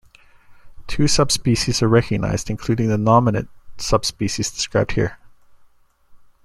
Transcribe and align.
Two 0.87 1.07
subspecies 1.07 1.83
are 1.83 1.87
recognized, 1.87 2.49
including 2.49 2.87
the 2.87 2.97
nominate 2.97 3.47
subspecies 3.77 4.49
described 4.49 4.93
here. 4.93 5.19